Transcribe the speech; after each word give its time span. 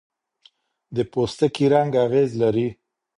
د 0.95 0.97
پوستکي 1.11 1.65
رنګ 1.73 1.91
اغېز 2.05 2.29
لري. 2.41 2.67